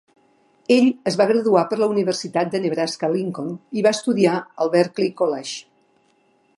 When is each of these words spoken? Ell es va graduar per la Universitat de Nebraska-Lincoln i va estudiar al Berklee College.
Ell 0.75 0.87
es 1.11 1.17
va 1.19 1.27
graduar 1.31 1.63
per 1.73 1.77
la 1.81 1.89
Universitat 1.91 2.49
de 2.55 2.63
Nebraska-Lincoln 2.65 3.53
i 3.81 3.87
va 3.89 3.95
estudiar 3.99 4.35
al 4.65 4.73
Berklee 4.79 5.17
College. 5.23 5.57